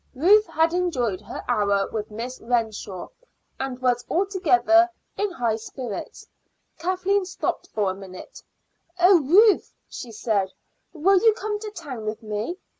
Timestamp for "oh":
8.99-9.19